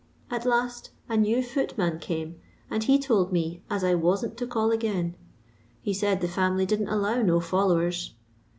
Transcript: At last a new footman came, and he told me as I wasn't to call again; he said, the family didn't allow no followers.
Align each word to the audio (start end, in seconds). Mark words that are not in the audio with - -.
At 0.31 0.47
last 0.47 0.89
a 1.07 1.15
new 1.15 1.43
footman 1.43 1.99
came, 1.99 2.39
and 2.71 2.83
he 2.83 2.97
told 2.97 3.31
me 3.31 3.61
as 3.69 3.83
I 3.83 3.93
wasn't 3.93 4.35
to 4.37 4.47
call 4.47 4.71
again; 4.71 5.13
he 5.83 5.93
said, 5.93 6.21
the 6.21 6.27
family 6.27 6.65
didn't 6.65 6.89
allow 6.89 7.21
no 7.21 7.39
followers. 7.39 8.11